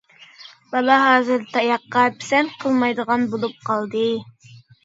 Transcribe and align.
بالا 0.71 0.95
ھازىر 1.01 1.43
تاياققا 1.57 2.07
پىسەنت 2.17 2.57
قىلمايدىغان 2.65 3.29
بولۇپ 3.35 3.63
قالدى. 3.71 4.07